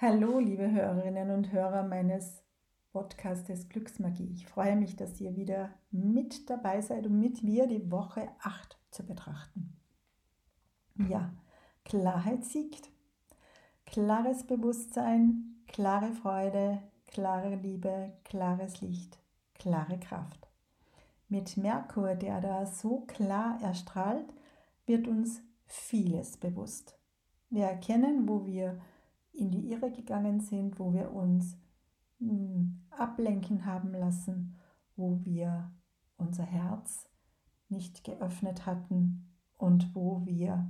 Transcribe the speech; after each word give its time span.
Hallo, 0.00 0.38
liebe 0.38 0.70
Hörerinnen 0.70 1.32
und 1.32 1.50
Hörer 1.50 1.82
meines 1.82 2.44
Podcastes 2.92 3.68
Glücksmagie. 3.68 4.30
Ich 4.32 4.46
freue 4.46 4.76
mich, 4.76 4.94
dass 4.94 5.20
ihr 5.20 5.34
wieder 5.34 5.70
mit 5.90 6.48
dabei 6.48 6.80
seid, 6.82 7.08
um 7.08 7.18
mit 7.18 7.42
mir 7.42 7.66
die 7.66 7.90
Woche 7.90 8.28
8 8.38 8.78
zu 8.92 9.04
betrachten. 9.04 9.76
Ja, 11.08 11.32
Klarheit 11.84 12.44
siegt. 12.44 12.90
Klares 13.86 14.46
Bewusstsein, 14.46 15.64
klare 15.66 16.12
Freude, 16.12 16.80
klare 17.08 17.56
Liebe, 17.56 18.12
klares 18.22 18.80
Licht, 18.80 19.18
klare 19.54 19.98
Kraft. 19.98 20.46
Mit 21.28 21.56
Merkur, 21.56 22.14
der 22.14 22.40
da 22.40 22.66
so 22.66 23.00
klar 23.00 23.58
erstrahlt, 23.60 24.32
wird 24.86 25.08
uns 25.08 25.42
vieles 25.66 26.36
bewusst. 26.36 26.96
Wir 27.50 27.64
erkennen, 27.64 28.28
wo 28.28 28.46
wir 28.46 28.80
in 29.32 29.50
die 29.50 29.70
Irre 29.70 29.90
gegangen 29.90 30.40
sind, 30.40 30.78
wo 30.78 30.92
wir 30.92 31.12
uns 31.12 31.56
hm, 32.18 32.80
ablenken 32.90 33.64
haben 33.64 33.92
lassen, 33.92 34.56
wo 34.96 35.20
wir 35.24 35.70
unser 36.16 36.44
Herz 36.44 37.08
nicht 37.68 38.04
geöffnet 38.04 38.66
hatten 38.66 39.28
und 39.56 39.94
wo 39.94 40.24
wir 40.24 40.68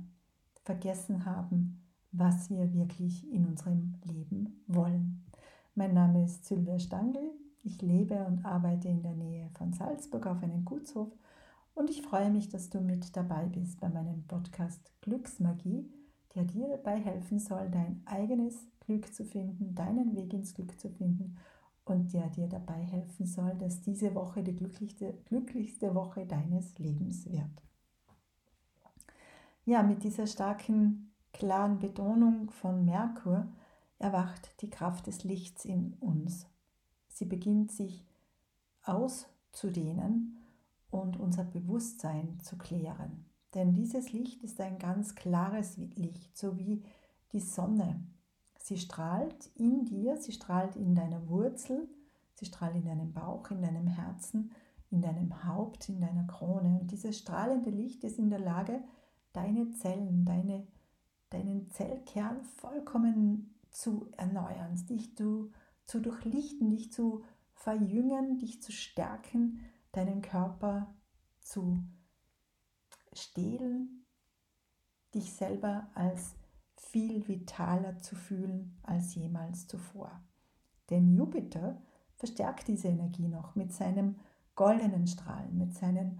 vergessen 0.63 1.25
haben, 1.25 1.81
was 2.11 2.49
wir 2.49 2.73
wirklich 2.73 3.31
in 3.31 3.45
unserem 3.45 3.95
Leben 4.03 4.63
wollen. 4.67 5.25
Mein 5.75 5.93
Name 5.93 6.23
ist 6.25 6.45
Sylvia 6.45 6.79
Stangl. 6.79 7.31
Ich 7.63 7.81
lebe 7.81 8.25
und 8.25 8.45
arbeite 8.45 8.87
in 8.87 9.01
der 9.01 9.15
Nähe 9.15 9.49
von 9.53 9.73
Salzburg 9.73 10.25
auf 10.27 10.43
einem 10.43 10.65
Gutshof 10.65 11.11
und 11.73 11.89
ich 11.89 12.01
freue 12.01 12.29
mich, 12.29 12.49
dass 12.49 12.69
du 12.69 12.81
mit 12.81 13.15
dabei 13.15 13.45
bist 13.45 13.79
bei 13.79 13.89
meinem 13.89 14.23
Podcast 14.27 14.91
Glücksmagie 15.01 15.89
der 16.35 16.43
dir 16.45 16.67
dabei 16.69 16.99
helfen 16.99 17.39
soll, 17.39 17.69
dein 17.69 18.01
eigenes 18.05 18.55
Glück 18.81 19.13
zu 19.13 19.25
finden, 19.25 19.75
deinen 19.75 20.15
Weg 20.15 20.33
ins 20.33 20.53
Glück 20.53 20.79
zu 20.79 20.89
finden 20.89 21.37
und 21.85 22.13
der 22.13 22.27
dir 22.29 22.47
dabei 22.47 22.83
helfen 22.83 23.25
soll, 23.25 23.55
dass 23.55 23.81
diese 23.81 24.13
Woche 24.13 24.43
die 24.43 24.55
glücklichste, 24.55 25.13
glücklichste 25.25 25.95
Woche 25.95 26.25
deines 26.25 26.77
Lebens 26.77 27.25
wird. 27.29 27.63
Ja, 29.65 29.83
mit 29.83 30.03
dieser 30.03 30.27
starken, 30.27 31.11
klaren 31.33 31.79
Betonung 31.79 32.49
von 32.49 32.85
Merkur 32.85 33.47
erwacht 33.99 34.61
die 34.61 34.69
Kraft 34.69 35.07
des 35.07 35.23
Lichts 35.23 35.65
in 35.65 35.93
uns. 35.99 36.47
Sie 37.07 37.25
beginnt 37.25 37.71
sich 37.71 38.05
auszudehnen 38.83 40.37
und 40.89 41.17
unser 41.17 41.43
Bewusstsein 41.43 42.39
zu 42.39 42.57
klären. 42.57 43.28
Denn 43.53 43.73
dieses 43.73 44.13
Licht 44.13 44.43
ist 44.43 44.61
ein 44.61 44.77
ganz 44.77 45.15
klares 45.15 45.77
Licht, 45.95 46.37
so 46.37 46.57
wie 46.57 46.83
die 47.31 47.39
Sonne. 47.39 48.03
Sie 48.57 48.77
strahlt 48.77 49.49
in 49.55 49.85
dir, 49.85 50.17
sie 50.17 50.31
strahlt 50.31 50.75
in 50.75 50.93
deiner 50.93 51.27
Wurzel, 51.27 51.87
sie 52.35 52.45
strahlt 52.45 52.75
in 52.75 52.85
deinem 52.85 53.13
Bauch, 53.13 53.49
in 53.49 53.61
deinem 53.61 53.87
Herzen, 53.87 54.51
in 54.91 55.01
deinem 55.01 55.43
Haupt, 55.43 55.89
in 55.89 55.99
deiner 55.99 56.25
Krone. 56.25 56.79
Und 56.79 56.91
dieses 56.91 57.17
strahlende 57.17 57.71
Licht 57.71 58.03
ist 58.03 58.19
in 58.19 58.29
der 58.29 58.39
Lage, 58.39 58.83
deine 59.33 59.71
Zellen, 59.71 60.25
deine, 60.25 60.67
deinen 61.29 61.69
Zellkern 61.71 62.43
vollkommen 62.43 63.55
zu 63.71 64.11
erneuern, 64.17 64.75
dich 64.87 65.15
zu, 65.15 65.51
zu 65.85 65.99
durchlichten, 65.99 66.69
dich 66.69 66.91
zu 66.91 67.23
verjüngen, 67.53 68.37
dich 68.39 68.61
zu 68.61 68.71
stärken, 68.71 69.61
deinen 69.91 70.21
Körper 70.21 70.93
zu 71.39 71.83
stehlen, 73.19 74.05
dich 75.13 75.33
selber 75.33 75.89
als 75.95 76.35
viel 76.75 77.27
vitaler 77.27 77.99
zu 77.99 78.15
fühlen 78.15 78.77
als 78.83 79.15
jemals 79.15 79.67
zuvor. 79.67 80.23
Denn 80.89 81.13
Jupiter 81.13 81.81
verstärkt 82.15 82.67
diese 82.67 82.87
Energie 82.87 83.27
noch 83.27 83.55
mit 83.55 83.73
seinem 83.73 84.19
goldenen 84.55 85.07
Strahlen, 85.07 85.57
mit 85.57 85.73
seinen 85.73 86.19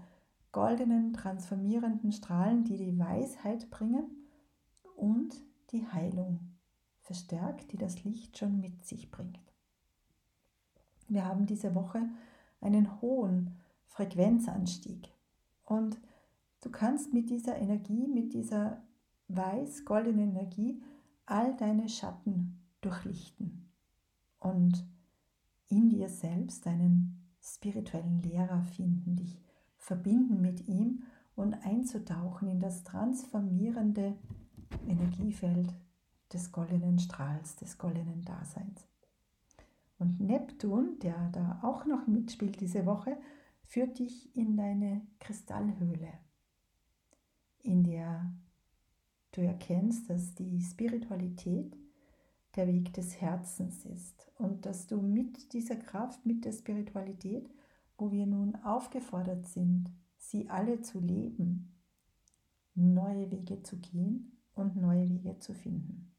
goldenen 0.52 1.12
transformierenden 1.12 2.12
Strahlen, 2.12 2.64
die 2.64 2.76
die 2.76 2.98
Weisheit 2.98 3.70
bringen 3.70 4.26
und 4.96 5.34
die 5.70 5.86
Heilung 5.86 6.56
verstärkt, 7.02 7.72
die 7.72 7.76
das 7.76 8.04
Licht 8.04 8.38
schon 8.38 8.60
mit 8.60 8.84
sich 8.84 9.10
bringt. 9.10 9.52
Wir 11.08 11.24
haben 11.24 11.46
diese 11.46 11.74
Woche 11.74 12.08
einen 12.60 13.00
hohen 13.00 13.56
Frequenzanstieg 13.86 15.12
und 15.64 16.00
Du 16.60 16.70
kannst 16.70 17.12
mit 17.12 17.30
dieser 17.30 17.56
Energie, 17.56 18.06
mit 18.06 18.34
dieser 18.34 18.82
weiß-goldenen 19.28 20.30
Energie 20.30 20.82
all 21.24 21.56
deine 21.56 21.88
Schatten 21.88 22.60
durchlichten 22.80 23.70
und 24.38 24.84
in 25.68 25.88
dir 25.88 26.08
selbst 26.08 26.66
deinen 26.66 27.30
spirituellen 27.40 28.20
Lehrer 28.22 28.62
finden, 28.62 29.16
dich 29.16 29.40
verbinden 29.78 30.40
mit 30.40 30.68
ihm 30.68 31.04
und 31.34 31.54
einzutauchen 31.64 32.48
in 32.48 32.60
das 32.60 32.84
transformierende 32.84 34.16
Energiefeld 34.86 35.72
des 36.32 36.52
goldenen 36.52 36.98
Strahls, 36.98 37.56
des 37.56 37.78
goldenen 37.78 38.22
Daseins. 38.22 38.86
Und 39.98 40.20
Neptun, 40.20 40.98
der 40.98 41.30
da 41.30 41.60
auch 41.62 41.86
noch 41.86 42.06
mitspielt 42.06 42.60
diese 42.60 42.84
Woche, 42.86 43.16
führt 43.62 43.98
dich 43.98 44.34
in 44.36 44.56
deine 44.56 45.06
Kristallhöhle 45.18 46.12
in 47.62 47.84
der 47.84 48.32
du 49.32 49.42
erkennst, 49.42 50.10
dass 50.10 50.34
die 50.34 50.60
Spiritualität 50.60 51.76
der 52.56 52.66
Weg 52.66 52.92
des 52.94 53.20
Herzens 53.20 53.84
ist 53.84 54.30
und 54.36 54.66
dass 54.66 54.86
du 54.86 55.00
mit 55.00 55.52
dieser 55.52 55.76
Kraft, 55.76 56.26
mit 56.26 56.44
der 56.44 56.52
Spiritualität, 56.52 57.48
wo 57.96 58.10
wir 58.10 58.26
nun 58.26 58.56
aufgefordert 58.56 59.46
sind, 59.46 59.90
sie 60.16 60.48
alle 60.48 60.80
zu 60.80 60.98
leben, 60.98 61.76
neue 62.74 63.30
Wege 63.30 63.62
zu 63.62 63.76
gehen 63.78 64.38
und 64.54 64.76
neue 64.76 65.08
Wege 65.08 65.38
zu 65.38 65.54
finden. 65.54 66.12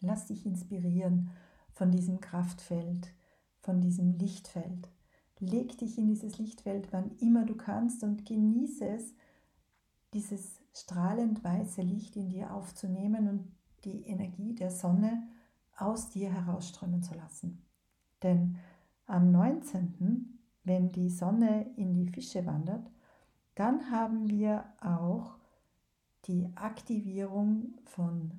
Lass 0.00 0.26
dich 0.26 0.46
inspirieren 0.46 1.30
von 1.72 1.90
diesem 1.90 2.20
Kraftfeld, 2.20 3.14
von 3.60 3.80
diesem 3.80 4.12
Lichtfeld. 4.12 4.90
Leg 5.38 5.76
dich 5.78 5.98
in 5.98 6.06
dieses 6.06 6.38
Lichtfeld, 6.38 6.92
wann 6.92 7.16
immer 7.18 7.44
du 7.44 7.56
kannst 7.56 8.04
und 8.04 8.24
genieße 8.24 8.86
es, 8.86 9.14
dieses 10.12 10.60
strahlend 10.74 11.42
weiße 11.42 11.82
Licht 11.82 12.16
in 12.16 12.28
dir 12.28 12.54
aufzunehmen 12.54 13.28
und 13.28 13.52
die 13.84 14.06
Energie 14.06 14.54
der 14.54 14.70
Sonne 14.70 15.22
aus 15.76 16.10
dir 16.10 16.32
herausströmen 16.32 17.02
zu 17.02 17.14
lassen. 17.14 17.64
Denn 18.22 18.56
am 19.06 19.32
19., 19.32 20.38
wenn 20.64 20.92
die 20.92 21.10
Sonne 21.10 21.70
in 21.76 21.94
die 21.94 22.06
Fische 22.06 22.46
wandert, 22.46 22.90
dann 23.54 23.90
haben 23.90 24.28
wir 24.28 24.64
auch 24.80 25.36
die 26.26 26.50
Aktivierung 26.54 27.74
von 27.84 28.32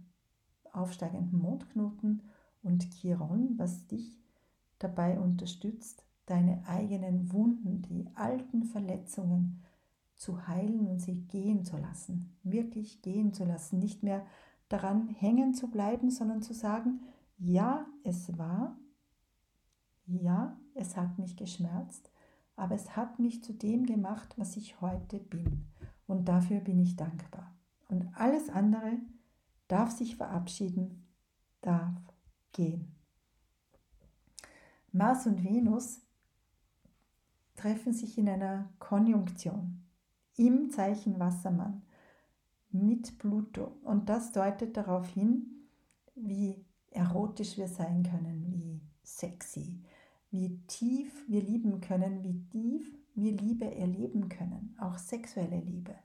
aufsteigenden 0.72 1.38
Mondknoten 1.40 2.22
und 2.64 2.90
Chiron, 2.94 3.58
was 3.58 3.88
dich 3.88 4.20
dabei 4.80 5.20
unterstützt, 5.20 6.06
deine 6.26 6.66
eigenen 6.66 7.32
Wunden, 7.32 7.82
die 7.82 8.08
alten 8.16 8.64
Verletzungen 8.64 9.63
zu 10.24 10.48
heilen 10.48 10.88
und 10.88 11.00
sie 11.00 11.16
gehen 11.28 11.66
zu 11.66 11.78
lassen, 11.78 12.38
wirklich 12.44 13.02
gehen 13.02 13.34
zu 13.34 13.44
lassen, 13.44 13.80
nicht 13.80 14.04
mehr 14.04 14.26
daran 14.70 15.10
hängen 15.10 15.54
zu 15.54 15.70
bleiben, 15.70 16.10
sondern 16.10 16.42
zu 16.42 16.54
sagen, 16.54 17.02
ja, 17.38 17.86
es 18.04 18.38
war, 18.38 18.78
ja, 20.06 20.58
es 20.76 20.96
hat 20.96 21.20
mich 21.20 21.36
geschmerzt, 21.36 22.10
aber 22.56 22.74
es 22.74 22.96
hat 22.96 23.20
mich 23.20 23.44
zu 23.44 23.54
dem 23.54 23.86
gemacht, 23.86 24.34
was 24.38 24.56
ich 24.56 24.80
heute 24.80 25.20
bin. 25.20 25.66
Und 26.08 26.30
dafür 26.30 26.62
bin 26.62 26.80
ich 26.80 26.96
dankbar. 26.96 27.54
Und 27.90 28.08
alles 28.16 28.50
andere 28.50 29.00
darf 29.68 29.92
sich 29.92 30.16
verabschieden, 30.16 31.06
darf 31.62 31.92
gehen. 32.54 32.96
Mars 34.94 35.28
und 35.28 35.44
Venus 35.44 36.02
treffen 37.56 37.92
sich 37.92 38.18
in 38.18 38.30
einer 38.30 38.70
Konjunktion 38.80 39.83
im 40.38 40.70
Zeichen 40.70 41.20
Wassermann 41.20 41.84
mit 42.72 43.18
Pluto. 43.20 43.72
Und 43.84 44.10
das 44.10 44.32
deutet 44.32 44.76
darauf 44.78 45.08
hin, 45.08 45.68
wie 46.16 46.66
erotisch 46.92 47.58
wir 47.58 47.68
sein 47.68 48.04
können, 48.04 48.46
wie 48.52 48.82
sexy, 49.04 49.82
wie 50.32 50.60
tief 50.68 51.26
wir 51.28 51.42
lieben 51.42 51.82
können, 51.82 52.24
wie 52.24 52.44
tief 52.50 52.92
wir 53.16 53.32
Liebe 53.32 53.74
erleben 53.76 54.30
können, 54.30 54.76
auch 54.80 54.98
sexuelle 54.98 55.60
Liebe. 55.60 55.96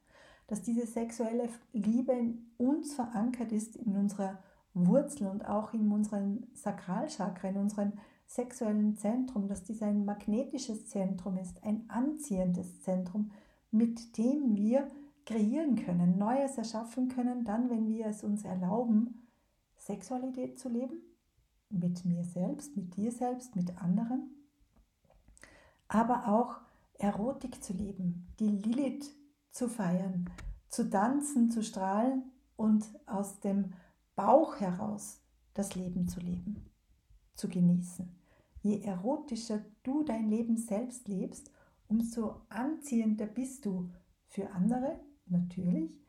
Dass 0.47 0.63
diese 0.63 0.87
sexuelle 0.87 1.49
Liebe 1.73 2.13
in 2.13 2.47
uns 2.57 2.95
verankert 2.95 3.53
ist, 3.53 3.77
in 3.77 3.97
unserer 3.97 4.39
Wurzel 4.75 5.27
und 5.27 5.47
auch 5.47 5.73
in 5.75 5.91
unserem 5.91 6.47
Sakralchakra, 6.55 7.49
in 7.49 7.57
unserem 7.57 7.93
sexuellen 8.27 8.97
Zentrum, 8.97 9.49
dass 9.49 9.65
dies 9.65 9.83
ein 9.83 10.05
magnetisches 10.05 10.87
Zentrum 10.89 11.39
ist, 11.39 11.63
ein 11.65 11.89
anziehendes 11.89 12.83
Zentrum, 12.83 13.31
mit 13.71 14.17
dem 14.19 14.57
wir 14.57 14.91
kreieren 15.27 15.77
können, 15.77 16.19
Neues 16.19 16.57
erschaffen 16.57 17.09
können, 17.09 17.45
dann, 17.45 17.69
wenn 17.69 17.89
wir 17.89 18.07
es 18.07 18.25
uns 18.25 18.45
erlauben, 18.45 19.27
Sexualität 19.77 20.59
zu 20.59 20.69
leben, 20.69 21.03
mit 21.71 22.05
mir 22.05 22.25
selbst, 22.25 22.77
mit 22.77 22.97
dir 22.97 23.13
selbst, 23.13 23.55
mit 23.55 23.77
anderen, 23.83 24.31
aber 25.87 26.29
auch 26.29 26.57
Erotik 26.95 27.63
zu 27.63 27.73
leben, 27.73 28.27
die 28.39 28.49
Lilith 28.49 29.15
zu 29.51 29.69
feiern, 29.69 30.31
zu 30.69 30.89
tanzen, 30.89 31.51
zu 31.51 31.63
strahlen 31.63 32.25
und 32.57 32.85
aus 33.07 33.41
dem 33.41 33.73
Bauch 34.17 34.57
heraus 34.61 35.21
das 35.55 35.75
Leben 35.75 36.09
zu 36.09 36.21
leben, 36.21 36.71
zu 37.35 37.49
genießen. 37.49 38.09
Je 38.63 38.83
erotischer 38.83 39.65
du 39.83 40.03
dein 40.03 40.29
Leben 40.29 40.57
selbst 40.57 41.07
lebst, 41.09 41.51
umso 41.89 42.43
anziehender 42.49 43.27
bist 43.27 43.67
du 43.67 43.91
für 44.27 44.51
andere, 44.51 45.01
natürlich, 45.27 46.01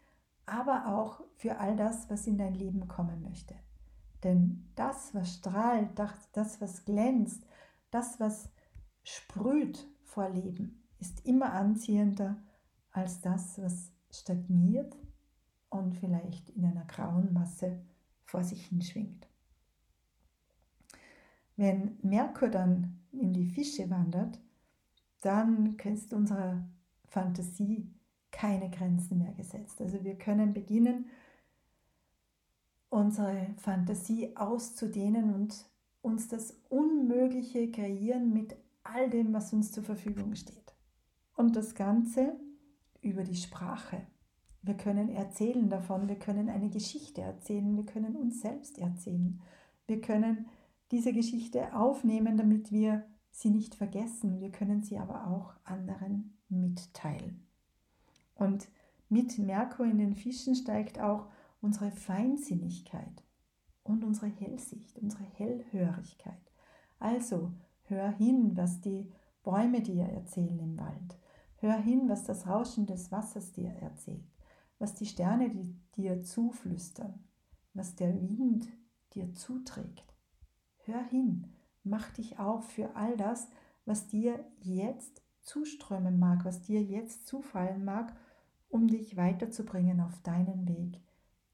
aber 0.45 0.87
auch 0.87 1.21
für 1.35 1.57
all 1.57 1.75
das, 1.75 2.09
was 2.09 2.27
in 2.27 2.37
dein 2.37 2.53
Leben 2.53 2.87
kommen 2.87 3.21
möchte. 3.21 3.55
Denn 4.23 4.69
das, 4.75 5.13
was 5.13 5.35
strahlt, 5.35 5.97
das, 5.97 6.61
was 6.61 6.85
glänzt, 6.85 7.45
das, 7.91 8.19
was 8.19 8.49
sprüht 9.03 9.87
vor 10.03 10.29
Leben, 10.29 10.83
ist 10.99 11.25
immer 11.25 11.53
anziehender 11.53 12.37
als 12.91 13.21
das, 13.21 13.61
was 13.61 13.91
stagniert 14.11 14.95
und 15.69 15.95
vielleicht 15.95 16.49
in 16.49 16.65
einer 16.65 16.85
grauen 16.85 17.31
Masse 17.31 17.79
vor 18.25 18.43
sich 18.43 18.65
hinschwingt. 18.67 19.27
Wenn 21.55 21.97
Merkur 22.01 22.49
dann 22.49 22.99
in 23.11 23.33
die 23.33 23.45
Fische 23.45 23.89
wandert, 23.89 24.39
dann 25.21 25.77
ist 25.77 26.13
unserer 26.13 26.63
Fantasie 27.07 27.91
keine 28.31 28.69
Grenzen 28.69 29.17
mehr 29.17 29.33
gesetzt. 29.33 29.81
Also 29.81 30.03
wir 30.03 30.17
können 30.17 30.53
beginnen, 30.53 31.05
unsere 32.89 33.53
Fantasie 33.57 34.35
auszudehnen 34.35 35.33
und 35.33 35.65
uns 36.01 36.27
das 36.27 36.57
Unmögliche 36.69 37.71
kreieren 37.71 38.33
mit 38.33 38.55
all 38.83 39.09
dem, 39.09 39.33
was 39.33 39.53
uns 39.53 39.71
zur 39.71 39.83
Verfügung 39.83 40.35
steht. 40.35 40.73
Und 41.35 41.55
das 41.55 41.75
Ganze 41.75 42.39
über 43.01 43.23
die 43.23 43.35
Sprache. 43.35 44.07
Wir 44.61 44.75
können 44.75 45.09
erzählen 45.09 45.69
davon, 45.69 46.07
wir 46.09 46.17
können 46.17 46.49
eine 46.49 46.69
Geschichte 46.69 47.21
erzählen, 47.21 47.77
wir 47.77 47.85
können 47.85 48.15
uns 48.15 48.41
selbst 48.41 48.77
erzählen. 48.77 49.41
Wir 49.87 50.01
können 50.01 50.47
diese 50.91 51.13
Geschichte 51.13 51.73
aufnehmen, 51.73 52.37
damit 52.37 52.71
wir 52.71 53.05
sie 53.39 53.49
nicht 53.49 53.75
vergessen. 53.75 54.41
Wir 54.41 54.51
können 54.51 54.83
sie 54.83 54.97
aber 54.97 55.27
auch 55.27 55.53
anderen 55.63 56.37
mitteilen. 56.49 57.47
Und 58.35 58.67
mit 59.07 59.37
Merkur 59.39 59.85
in 59.85 59.97
den 59.97 60.13
Fischen 60.13 60.55
steigt 60.55 60.99
auch 60.99 61.27
unsere 61.61 61.91
Feinsinnigkeit 61.91 63.23
und 63.83 64.03
unsere 64.03 64.27
Hellsicht, 64.27 64.99
unsere 64.99 65.23
Hellhörigkeit. 65.23 66.51
Also 66.99 67.53
hör 67.83 68.09
hin, 68.11 68.55
was 68.55 68.81
die 68.81 69.11
Bäume 69.43 69.81
dir 69.81 70.03
erzählen 70.03 70.59
im 70.59 70.77
Wald. 70.77 71.17
Hör 71.57 71.77
hin, 71.77 72.07
was 72.07 72.23
das 72.23 72.45
Rauschen 72.45 72.85
des 72.85 73.11
Wassers 73.11 73.51
dir 73.51 73.69
erzählt, 73.69 74.29
was 74.79 74.95
die 74.95 75.05
Sterne 75.05 75.49
dir 75.95 76.23
zuflüstern, 76.23 77.23
was 77.73 77.95
der 77.95 78.13
Wind 78.21 78.69
dir 79.13 79.33
zuträgt. 79.33 80.13
Hör 80.85 81.03
hin, 81.03 81.47
mach 81.83 82.09
dich 82.11 82.39
auf 82.39 82.69
für 82.69 82.95
all 82.95 83.17
das, 83.17 83.47
was 83.85 84.07
dir 84.07 84.45
jetzt 84.59 85.23
zuströmen 85.41 86.19
mag, 86.19 86.45
was 86.45 86.61
dir 86.61 86.81
jetzt 86.81 87.27
zufallen 87.27 87.83
mag, 87.83 88.15
um 88.69 88.87
dich 88.87 89.17
weiterzubringen 89.17 89.99
auf 89.99 90.21
deinen 90.21 90.67
Weg 90.67 91.01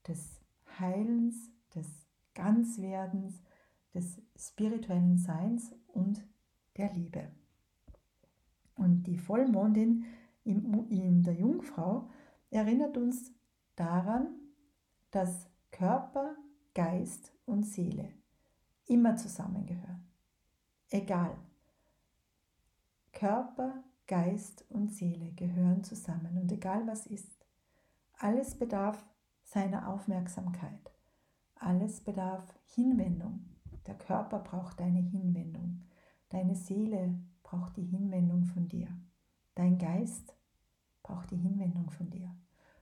des 0.06 0.40
Heilens, 0.78 1.50
des 1.74 2.06
Ganzwerdens, 2.34 3.42
des 3.94 4.20
spirituellen 4.36 5.16
Seins 5.16 5.74
und 5.88 6.22
der 6.76 6.92
Liebe. 6.92 7.30
Und 8.74 9.04
die 9.04 9.16
Vollmondin 9.16 10.04
in 10.44 11.22
der 11.22 11.34
Jungfrau 11.34 12.10
erinnert 12.50 12.98
uns 12.98 13.32
daran, 13.74 14.28
dass 15.10 15.48
Körper, 15.70 16.36
Geist 16.74 17.32
und 17.46 17.64
Seele 17.64 18.12
immer 18.86 19.16
zusammengehören. 19.16 20.05
Egal. 20.90 21.36
Körper, 23.12 23.82
Geist 24.06 24.64
und 24.68 24.92
Seele 24.92 25.32
gehören 25.32 25.82
zusammen 25.82 26.38
und 26.38 26.52
egal 26.52 26.86
was 26.86 27.06
ist, 27.06 27.44
alles 28.18 28.54
bedarf 28.54 29.04
seiner 29.42 29.88
Aufmerksamkeit. 29.88 30.92
Alles 31.56 32.00
bedarf 32.00 32.54
Hinwendung. 32.66 33.46
Der 33.86 33.96
Körper 33.96 34.38
braucht 34.38 34.78
deine 34.78 35.00
Hinwendung. 35.00 35.82
Deine 36.28 36.54
Seele 36.54 37.18
braucht 37.42 37.76
die 37.76 37.84
Hinwendung 37.84 38.44
von 38.44 38.68
dir. 38.68 38.88
Dein 39.54 39.78
Geist 39.78 40.36
braucht 41.02 41.30
die 41.30 41.36
Hinwendung 41.36 41.90
von 41.90 42.10
dir. 42.10 42.32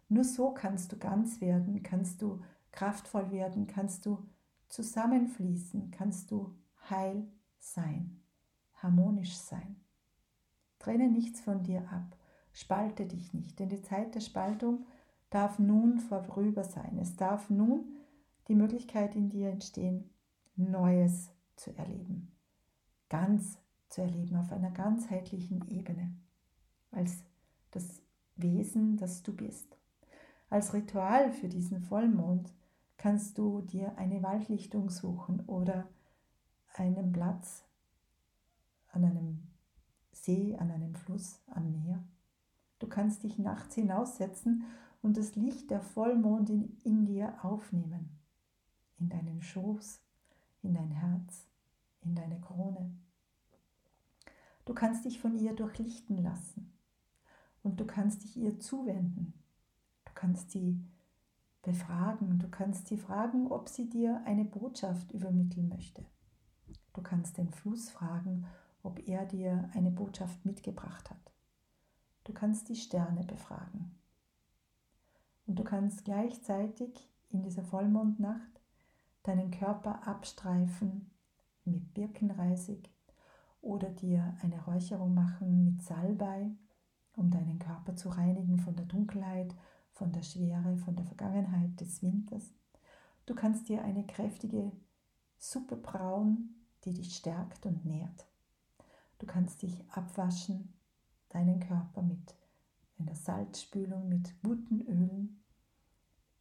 Nur 0.08 0.24
so 0.24 0.50
kannst 0.50 0.92
du 0.92 0.98
ganz 0.98 1.40
werden, 1.40 1.82
kannst 1.82 2.20
du 2.20 2.42
kraftvoll 2.70 3.30
werden, 3.30 3.66
kannst 3.66 4.04
du 4.04 4.28
zusammenfließen, 4.68 5.90
kannst 5.90 6.30
du 6.30 6.54
heil 6.90 7.26
sein, 7.72 8.20
harmonisch 8.74 9.36
sein. 9.36 9.76
Trenne 10.78 11.08
nichts 11.08 11.40
von 11.40 11.62
dir 11.62 11.90
ab, 11.90 12.16
spalte 12.52 13.06
dich 13.06 13.32
nicht, 13.32 13.58
denn 13.58 13.68
die 13.68 13.82
Zeit 13.82 14.14
der 14.14 14.20
Spaltung 14.20 14.86
darf 15.30 15.58
nun 15.58 15.98
vorüber 15.98 16.64
sein. 16.64 16.98
Es 16.98 17.16
darf 17.16 17.50
nun 17.50 17.96
die 18.48 18.54
Möglichkeit 18.54 19.16
in 19.16 19.30
dir 19.30 19.50
entstehen, 19.50 20.10
Neues 20.56 21.32
zu 21.56 21.76
erleben, 21.76 22.30
ganz 23.08 23.58
zu 23.88 24.02
erleben, 24.02 24.36
auf 24.36 24.52
einer 24.52 24.70
ganzheitlichen 24.70 25.68
Ebene, 25.68 26.14
als 26.92 27.24
das 27.70 28.02
Wesen, 28.36 28.96
das 28.96 29.22
du 29.22 29.34
bist. 29.34 29.76
Als 30.50 30.74
Ritual 30.74 31.32
für 31.32 31.48
diesen 31.48 31.80
Vollmond 31.80 32.52
kannst 32.96 33.38
du 33.38 33.62
dir 33.62 33.96
eine 33.98 34.22
Waldlichtung 34.22 34.90
suchen 34.90 35.40
oder 35.46 35.88
einen 36.74 37.12
Platz 37.12 37.64
an 38.92 39.04
einem 39.04 39.42
See, 40.12 40.56
an 40.56 40.70
einem 40.70 40.94
Fluss, 40.94 41.40
am 41.46 41.70
Meer. 41.70 42.02
Du 42.78 42.88
kannst 42.88 43.22
dich 43.22 43.38
nachts 43.38 43.74
hinaussetzen 43.74 44.64
und 45.02 45.16
das 45.16 45.36
Licht 45.36 45.70
der 45.70 45.80
Vollmond 45.80 46.50
in, 46.50 46.76
in 46.84 47.06
dir 47.06 47.44
aufnehmen, 47.44 48.18
in 48.98 49.08
deinen 49.08 49.42
Schoß, 49.42 50.00
in 50.62 50.74
dein 50.74 50.90
Herz, 50.90 51.46
in 52.02 52.14
deine 52.14 52.40
Krone. 52.40 52.90
Du 54.64 54.74
kannst 54.74 55.04
dich 55.04 55.20
von 55.20 55.38
ihr 55.38 55.54
durchlichten 55.54 56.22
lassen 56.22 56.72
und 57.62 57.80
du 57.80 57.86
kannst 57.86 58.24
dich 58.24 58.36
ihr 58.36 58.58
zuwenden. 58.60 59.34
Du 60.04 60.12
kannst 60.14 60.50
sie 60.50 60.80
befragen, 61.62 62.38
du 62.38 62.48
kannst 62.48 62.88
sie 62.88 62.96
fragen, 62.96 63.50
ob 63.50 63.68
sie 63.68 63.88
dir 63.88 64.22
eine 64.24 64.44
Botschaft 64.44 65.12
übermitteln 65.12 65.68
möchte. 65.68 66.04
Du 66.94 67.02
kannst 67.02 67.36
den 67.36 67.50
Fluss 67.50 67.90
fragen, 67.90 68.46
ob 68.82 69.06
er 69.06 69.26
dir 69.26 69.68
eine 69.74 69.90
Botschaft 69.90 70.44
mitgebracht 70.44 71.10
hat. 71.10 71.32
Du 72.24 72.32
kannst 72.32 72.68
die 72.68 72.76
Sterne 72.76 73.24
befragen. 73.24 73.94
Und 75.46 75.58
du 75.58 75.64
kannst 75.64 76.04
gleichzeitig 76.04 77.10
in 77.28 77.42
dieser 77.42 77.64
Vollmondnacht 77.64 78.60
deinen 79.24 79.50
Körper 79.50 80.06
abstreifen 80.06 81.10
mit 81.64 81.92
Birkenreisig 81.94 82.90
oder 83.60 83.90
dir 83.90 84.36
eine 84.42 84.62
Räucherung 84.64 85.14
machen 85.14 85.64
mit 85.64 85.82
Salbei, 85.82 86.50
um 87.16 87.30
deinen 87.30 87.58
Körper 87.58 87.96
zu 87.96 88.10
reinigen 88.10 88.58
von 88.58 88.76
der 88.76 88.86
Dunkelheit, 88.86 89.54
von 89.92 90.12
der 90.12 90.22
Schwere, 90.22 90.76
von 90.76 90.96
der 90.96 91.04
Vergangenheit 91.04 91.80
des 91.80 92.02
Winters. 92.02 92.52
Du 93.26 93.34
kannst 93.34 93.68
dir 93.68 93.82
eine 93.82 94.06
kräftige 94.06 94.72
Suppe 95.38 95.76
brauen, 95.76 96.63
die 96.84 96.94
dich 96.94 97.16
stärkt 97.16 97.66
und 97.66 97.84
nährt. 97.84 98.26
Du 99.18 99.26
kannst 99.26 99.62
dich 99.62 99.84
abwaschen, 99.90 100.72
deinen 101.30 101.60
Körper 101.60 102.02
mit 102.02 102.34
einer 102.98 103.14
Salzspülung, 103.14 104.08
mit 104.08 104.34
guten 104.42 104.80
Ölen. 104.82 105.42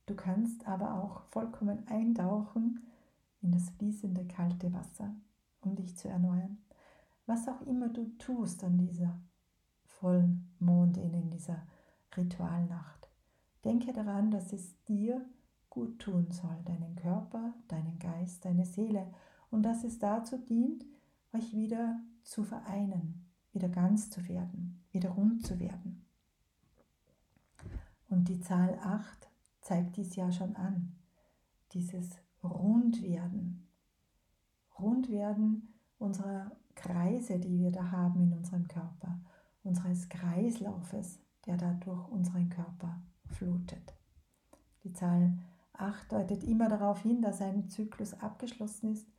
Du 0.05 0.15
kannst 0.15 0.67
aber 0.67 1.01
auch 1.01 1.23
vollkommen 1.31 1.87
eintauchen 1.87 2.85
in 3.41 3.51
das 3.51 3.69
fließende 3.71 4.25
kalte 4.25 4.71
Wasser, 4.73 5.15
um 5.61 5.75
dich 5.75 5.97
zu 5.97 6.09
erneuern 6.09 6.57
was 7.25 7.47
auch 7.47 7.61
immer 7.61 7.89
du 7.89 8.05
tust 8.17 8.63
an 8.63 8.77
dieser 8.77 9.19
vollen 9.85 10.53
Mondin, 10.59 11.13
in 11.13 11.29
dieser 11.29 11.65
Ritualnacht. 12.15 13.09
Denke 13.63 13.93
daran, 13.93 14.31
dass 14.31 14.51
es 14.51 14.83
dir 14.83 15.25
gut 15.69 15.99
tun 15.99 16.29
soll, 16.31 16.57
deinen 16.65 16.95
Körper, 16.95 17.53
deinen 17.67 17.97
Geist, 17.97 18.43
deine 18.45 18.65
Seele 18.65 19.07
und 19.53 19.61
dass 19.61 19.83
es 19.83 19.99
dazu 19.99 20.37
dient, 20.37 20.83
euch 21.31 21.53
wieder 21.53 21.99
zu 22.23 22.43
vereinen, 22.43 23.23
wieder 23.51 23.69
ganz 23.69 24.09
zu 24.09 24.27
werden, 24.27 24.83
wieder 24.91 25.11
rund 25.11 25.45
zu 25.45 25.59
werden. 25.59 26.03
Und 28.09 28.29
die 28.29 28.39
Zahl 28.39 28.79
8 28.81 29.29
zeigt 29.61 29.97
dies 29.97 30.15
ja 30.15 30.31
schon 30.31 30.55
an, 30.55 30.95
dieses 31.71 32.09
rund 32.43 33.03
werden. 33.03 33.67
Rund 34.79 35.09
werden 35.09 35.71
unserer 35.99 36.51
Kreise, 36.73 37.39
die 37.39 37.59
wir 37.59 37.71
da 37.71 37.91
haben 37.91 38.21
in 38.21 38.33
unserem 38.33 38.67
Körper, 38.67 39.19
unseres 39.63 40.09
Kreislaufes, 40.09 41.19
der 41.45 41.57
da 41.57 41.73
durch 41.73 42.07
unseren 42.07 42.49
Körper 42.49 42.99
flutet. 43.27 43.93
Die 44.83 44.93
Zahl 44.93 45.37
8 45.73 46.11
deutet 46.11 46.43
immer 46.43 46.69
darauf 46.69 47.03
hin, 47.03 47.21
dass 47.21 47.39
ein 47.39 47.69
Zyklus 47.69 48.15
abgeschlossen 48.15 48.93
ist 48.93 49.12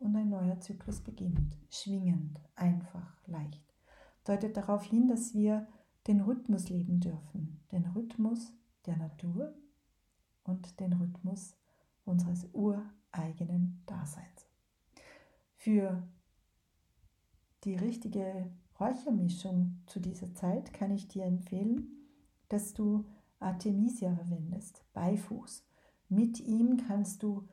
und 0.00 0.16
ein 0.16 0.30
neuer 0.30 0.58
Zyklus 0.60 1.00
beginnt. 1.00 1.56
Schwingend, 1.70 2.40
einfach, 2.56 3.16
leicht. 3.26 3.74
Deutet 4.24 4.56
darauf 4.56 4.82
hin, 4.82 5.08
dass 5.08 5.34
wir 5.34 5.68
den 6.06 6.20
Rhythmus 6.20 6.68
leben 6.68 7.00
dürfen. 7.00 7.60
Den 7.70 7.86
Rhythmus 7.86 8.52
der 8.86 8.96
Natur 8.96 9.54
und 10.44 10.80
den 10.80 10.94
Rhythmus 10.94 11.56
unseres 12.04 12.48
ureigenen 12.52 13.82
Daseins. 13.86 14.46
Für 15.56 16.02
die 17.64 17.76
richtige 17.76 18.50
Räuchermischung 18.80 19.82
zu 19.86 20.00
dieser 20.00 20.34
Zeit 20.34 20.72
kann 20.72 20.90
ich 20.90 21.08
dir 21.08 21.24
empfehlen, 21.24 21.88
dass 22.48 22.72
du 22.72 23.04
Artemisia 23.38 24.14
verwendest, 24.14 24.84
Beifuß. 24.94 25.64
Mit 26.08 26.40
ihm 26.40 26.78
kannst 26.88 27.22
du 27.22 27.46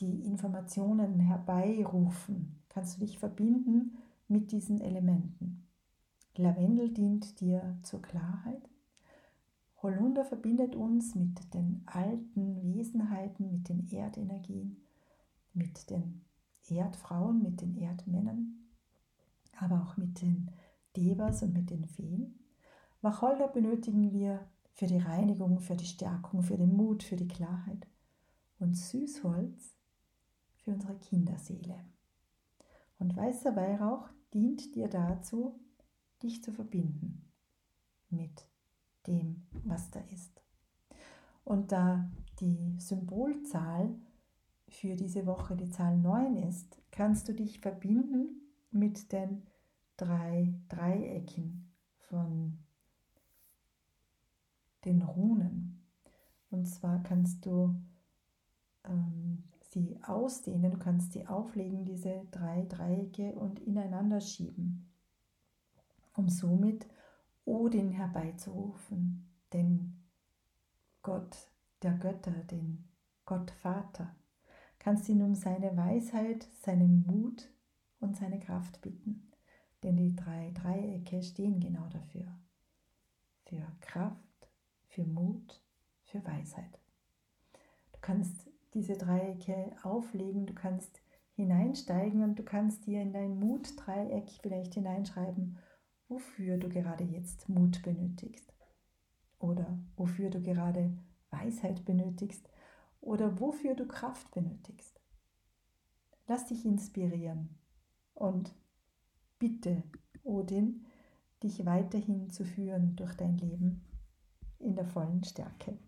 die 0.00 0.24
Informationen 0.24 1.20
herbeirufen, 1.20 2.60
kannst 2.68 2.96
du 2.96 3.00
dich 3.00 3.18
verbinden 3.18 3.98
mit 4.28 4.52
diesen 4.52 4.80
Elementen. 4.80 5.66
Lavendel 6.36 6.90
dient 6.90 7.40
dir 7.40 7.76
zur 7.82 8.00
Klarheit. 8.00 8.68
Holunder 9.82 10.24
verbindet 10.24 10.76
uns 10.76 11.14
mit 11.14 11.52
den 11.54 11.82
alten 11.86 12.62
Wesenheiten, 12.62 13.50
mit 13.50 13.68
den 13.68 13.88
Erdenergien, 13.90 14.76
mit 15.52 15.90
den 15.90 16.24
Erdfrauen, 16.68 17.42
mit 17.42 17.60
den 17.60 17.76
Erdmännern, 17.76 18.54
aber 19.58 19.82
auch 19.82 19.96
mit 19.96 20.20
den 20.20 20.50
Devas 20.96 21.42
und 21.42 21.54
mit 21.54 21.70
den 21.70 21.84
Feen. 21.84 22.38
Wacholder 23.02 23.48
benötigen 23.48 24.12
wir 24.12 24.46
für 24.74 24.86
die 24.86 24.98
Reinigung, 24.98 25.60
für 25.60 25.76
die 25.76 25.86
Stärkung, 25.86 26.42
für 26.42 26.56
den 26.56 26.76
Mut, 26.76 27.02
für 27.02 27.16
die 27.16 27.28
Klarheit. 27.28 27.86
Und 28.60 28.76
Süßholz 28.76 29.77
für 30.68 30.74
unsere 30.74 30.96
Kinderseele. 30.96 31.82
Und 32.98 33.16
weißer 33.16 33.56
Weihrauch 33.56 34.10
dient 34.34 34.74
dir 34.74 34.88
dazu, 34.88 35.58
dich 36.22 36.44
zu 36.44 36.52
verbinden 36.52 37.32
mit 38.10 38.46
dem, 39.06 39.46
was 39.64 39.90
da 39.90 40.00
ist. 40.12 40.42
Und 41.44 41.72
da 41.72 42.10
die 42.40 42.76
Symbolzahl 42.78 43.94
für 44.68 44.94
diese 44.94 45.24
Woche 45.24 45.56
die 45.56 45.70
Zahl 45.70 45.96
9 45.96 46.36
ist, 46.36 46.78
kannst 46.90 47.28
du 47.28 47.32
dich 47.32 47.60
verbinden 47.60 48.42
mit 48.70 49.10
den 49.12 49.44
drei 49.96 50.52
Dreiecken 50.68 51.72
von 51.96 52.58
den 54.84 55.00
Runen. 55.00 55.86
Und 56.50 56.66
zwar 56.66 57.02
kannst 57.02 57.46
du 57.46 57.74
ähm, 58.84 59.47
sie 59.82 60.02
ausdehnen, 60.02 60.72
du 60.72 60.78
kannst 60.78 61.12
sie 61.12 61.26
auflegen, 61.26 61.84
diese 61.84 62.26
drei 62.30 62.64
Dreiecke, 62.68 63.34
und 63.34 63.60
ineinander 63.60 64.20
schieben, 64.20 64.90
um 66.14 66.28
somit 66.28 66.86
Odin 67.44 67.90
herbeizurufen, 67.90 69.28
den 69.52 70.04
Gott 71.02 71.36
der 71.82 71.94
Götter, 71.94 72.32
den 72.50 72.88
Gott 73.24 73.50
Vater. 73.50 74.14
Kannst 74.78 75.08
ihn 75.08 75.22
um 75.22 75.34
seine 75.34 75.76
Weisheit, 75.76 76.46
seinen 76.60 77.06
Mut 77.06 77.48
und 78.00 78.16
seine 78.16 78.38
Kraft 78.38 78.80
bitten, 78.80 79.30
denn 79.82 79.96
die 79.96 80.14
drei 80.14 80.52
Dreiecke 80.54 81.22
stehen 81.22 81.60
genau 81.60 81.86
dafür. 81.88 82.26
Für 83.44 83.66
Kraft, 83.80 84.50
für 84.88 85.04
Mut, 85.04 85.62
für 86.04 86.24
Weisheit. 86.24 86.78
Du 87.92 87.98
kannst 88.00 88.47
diese 88.74 88.94
Dreiecke 88.94 89.74
auflegen, 89.82 90.46
du 90.46 90.54
kannst 90.54 91.00
hineinsteigen 91.34 92.22
und 92.22 92.38
du 92.38 92.42
kannst 92.42 92.86
dir 92.86 93.00
in 93.00 93.12
dein 93.12 93.38
Mut-Dreieck 93.38 94.30
vielleicht 94.42 94.74
hineinschreiben, 94.74 95.58
wofür 96.08 96.58
du 96.58 96.68
gerade 96.68 97.04
jetzt 97.04 97.48
Mut 97.48 97.82
benötigst 97.82 98.52
oder 99.38 99.78
wofür 99.96 100.30
du 100.30 100.42
gerade 100.42 100.98
Weisheit 101.30 101.84
benötigst 101.84 102.48
oder 103.00 103.38
wofür 103.40 103.74
du 103.74 103.86
Kraft 103.86 104.30
benötigst. 104.32 105.00
Lass 106.26 106.46
dich 106.46 106.64
inspirieren 106.64 107.56
und 108.14 108.54
bitte 109.38 109.82
Odin, 110.24 110.84
dich 111.42 111.64
weiterhin 111.64 112.30
zu 112.30 112.44
führen 112.44 112.96
durch 112.96 113.14
dein 113.14 113.38
Leben 113.38 113.84
in 114.58 114.74
der 114.74 114.84
vollen 114.84 115.22
Stärke. 115.22 115.78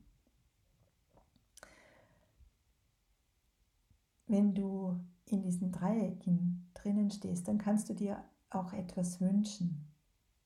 Wenn 4.30 4.54
du 4.54 4.96
in 5.26 5.42
diesen 5.42 5.72
Dreiecken 5.72 6.70
drinnen 6.74 7.10
stehst, 7.10 7.48
dann 7.48 7.58
kannst 7.58 7.90
du 7.90 7.94
dir 7.94 8.22
auch 8.48 8.72
etwas 8.72 9.20
wünschen, 9.20 9.88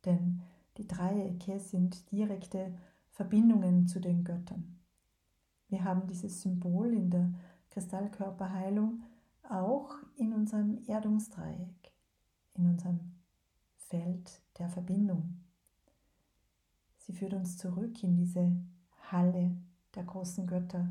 denn 0.06 0.40
die 0.78 0.88
Dreiecke 0.88 1.60
sind 1.60 2.10
direkte 2.10 2.72
Verbindungen 3.10 3.86
zu 3.86 4.00
den 4.00 4.24
Göttern. 4.24 4.80
Wir 5.68 5.84
haben 5.84 6.06
dieses 6.06 6.40
Symbol 6.40 6.94
in 6.94 7.10
der 7.10 7.34
Kristallkörperheilung 7.68 9.02
auch 9.50 9.96
in 10.16 10.32
unserem 10.32 10.78
Erdungsdreieck, 10.86 11.92
in 12.54 12.66
unserem 12.66 13.00
Feld 13.76 14.40
der 14.56 14.70
Verbindung. 14.70 15.40
Sie 16.96 17.12
führt 17.12 17.34
uns 17.34 17.58
zurück 17.58 18.02
in 18.02 18.16
diese 18.16 18.50
Halle 19.10 19.54
der 19.94 20.04
großen 20.04 20.46
Götter. 20.46 20.88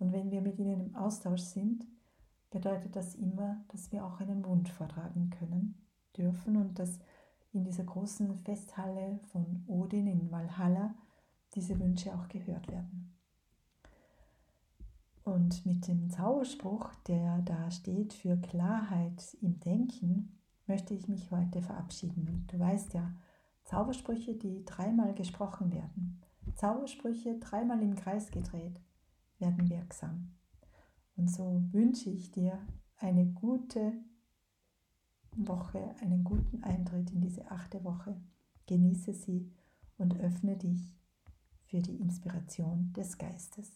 Und 0.00 0.10
wenn 0.10 0.32
wir 0.32 0.40
mit 0.40 0.58
ihnen 0.58 0.88
im 0.88 0.96
Austausch 0.96 1.42
sind, 1.42 1.86
bedeutet 2.52 2.94
das 2.94 3.16
immer, 3.16 3.64
dass 3.68 3.90
wir 3.90 4.04
auch 4.04 4.20
einen 4.20 4.44
Wunsch 4.44 4.70
vortragen 4.70 5.30
können, 5.30 5.74
dürfen 6.16 6.56
und 6.56 6.78
dass 6.78 7.00
in 7.52 7.64
dieser 7.64 7.84
großen 7.84 8.38
Festhalle 8.44 9.18
von 9.32 9.64
Odin 9.66 10.06
in 10.06 10.30
Valhalla 10.30 10.94
diese 11.54 11.78
Wünsche 11.80 12.14
auch 12.14 12.28
gehört 12.28 12.68
werden. 12.68 13.12
Und 15.24 15.64
mit 15.66 15.86
dem 15.86 16.10
Zauberspruch, 16.10 16.94
der 17.06 17.42
da 17.42 17.70
steht 17.70 18.12
für 18.12 18.36
Klarheit 18.36 19.36
im 19.40 19.60
Denken, 19.60 20.38
möchte 20.66 20.94
ich 20.94 21.08
mich 21.08 21.30
heute 21.30 21.62
verabschieden. 21.62 22.46
Du 22.50 22.58
weißt 22.58 22.94
ja, 22.94 23.12
Zaubersprüche, 23.64 24.34
die 24.34 24.64
dreimal 24.64 25.14
gesprochen 25.14 25.72
werden, 25.72 26.20
Zaubersprüche 26.56 27.38
dreimal 27.38 27.80
im 27.82 27.94
Kreis 27.94 28.30
gedreht, 28.30 28.80
werden 29.38 29.68
wirksam. 29.70 30.32
Und 31.22 31.28
so 31.28 31.62
wünsche 31.70 32.10
ich 32.10 32.32
dir 32.32 32.58
eine 32.96 33.24
gute 33.26 33.92
Woche, 35.36 35.94
einen 36.00 36.24
guten 36.24 36.64
Eintritt 36.64 37.12
in 37.12 37.20
diese 37.20 37.48
achte 37.48 37.84
Woche. 37.84 38.20
Genieße 38.66 39.14
sie 39.14 39.48
und 39.98 40.18
öffne 40.18 40.56
dich 40.56 40.92
für 41.66 41.80
die 41.80 41.94
Inspiration 41.94 42.92
des 42.94 43.18
Geistes. 43.18 43.70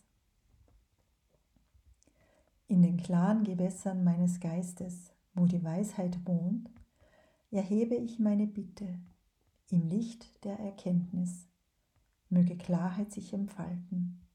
In 2.66 2.82
den 2.82 2.96
klaren 2.96 3.44
Gewässern 3.44 4.02
meines 4.02 4.40
Geistes, 4.40 5.12
wo 5.32 5.46
die 5.46 5.62
Weisheit 5.62 6.26
wohnt, 6.26 6.68
erhebe 7.52 7.94
ich 7.94 8.18
meine 8.18 8.48
Bitte 8.48 8.98
im 9.70 9.86
Licht 9.86 10.44
der 10.44 10.58
Erkenntnis, 10.58 11.46
möge 12.28 12.56
Klarheit 12.56 13.12
sich 13.12 13.32
entfalten 13.32 14.25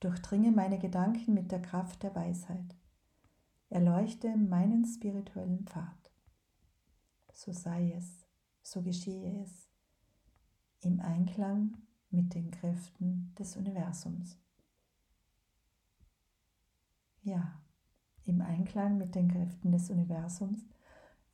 durchdringe 0.00 0.50
meine 0.50 0.78
Gedanken 0.78 1.34
mit 1.34 1.52
der 1.52 1.62
Kraft 1.62 2.02
der 2.02 2.14
Weisheit, 2.14 2.74
erleuchte 3.68 4.36
meinen 4.36 4.84
spirituellen 4.84 5.66
Pfad. 5.66 6.10
So 7.32 7.52
sei 7.52 7.92
es, 7.96 8.26
so 8.62 8.82
geschehe 8.82 9.42
es, 9.42 9.68
im 10.80 11.00
Einklang 11.00 11.76
mit 12.10 12.34
den 12.34 12.50
Kräften 12.50 13.34
des 13.38 13.56
Universums. 13.56 14.38
Ja, 17.22 17.60
im 18.24 18.40
Einklang 18.40 18.96
mit 18.96 19.14
den 19.14 19.28
Kräften 19.28 19.72
des 19.72 19.90
Universums 19.90 20.64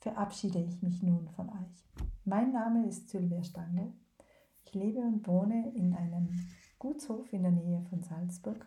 verabschiede 0.01 0.63
ich 0.63 0.83
mich 0.83 1.03
nun 1.03 1.29
von 1.29 1.49
euch. 1.49 1.89
Mein 2.25 2.53
Name 2.53 2.87
ist 2.87 3.09
Sylvia 3.09 3.43
Stange. 3.43 3.93
Ich 4.65 4.75
lebe 4.75 5.01
und 5.01 5.27
wohne 5.27 5.73
in 5.75 5.95
einem 5.95 6.29
Gutshof 6.79 7.33
in 7.33 7.43
der 7.43 7.53
Nähe 7.53 7.83
von 7.89 8.03
Salzburg 8.03 8.67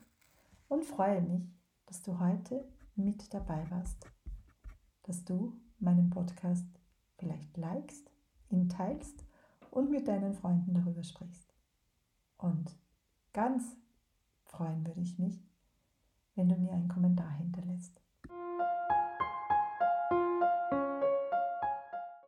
und 0.68 0.86
freue 0.86 1.22
mich, 1.22 1.48
dass 1.86 2.01
du 2.01 2.20
heute 2.20 2.68
mit 2.96 3.34
dabei 3.34 3.70
warst, 3.70 4.06
dass 5.04 5.24
du 5.25 5.60
meinen 5.80 6.10
Podcast 6.10 6.68
vielleicht 7.18 7.56
likest, 7.58 8.12
ihn 8.50 8.70
teilst 8.70 9.25
und 9.72 9.92
mit 9.92 10.08
deinen 10.08 10.34
Freunden 10.34 10.74
darüber 10.74 11.04
sprichst. 11.04 11.54
Und 12.38 12.75
ganz 13.34 13.75
freuen 14.46 14.86
würde 14.86 15.01
ich 15.01 15.20
mich, 15.20 15.44
wenn 16.36 16.50
du 16.50 16.56
mir 16.56 16.72
einen 16.72 16.88
Kommentar 16.88 17.32
hinterlässt. 17.38 18.01